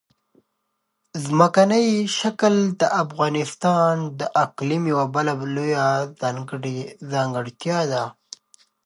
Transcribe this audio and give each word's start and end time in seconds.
ځمکنی 1.25 1.87
شکل 2.19 2.55
د 2.81 2.83
افغانستان 3.03 3.95
د 4.19 4.21
اقلیم 4.43 4.83
یوه 4.91 5.05
بله 5.15 5.33
لویه 5.55 5.85
ځانګړتیا 7.11 7.79
ده. 7.91 8.03